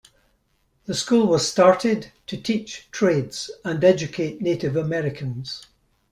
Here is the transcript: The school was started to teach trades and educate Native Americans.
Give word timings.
The 0.85 0.95
school 0.95 1.27
was 1.27 1.47
started 1.47 2.11
to 2.25 2.35
teach 2.35 2.89
trades 2.89 3.51
and 3.63 3.83
educate 3.83 4.41
Native 4.41 4.75
Americans. 4.75 5.67